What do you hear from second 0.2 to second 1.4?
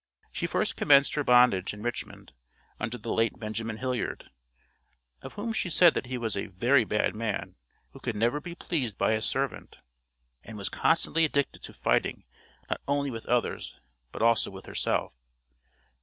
She first commenced her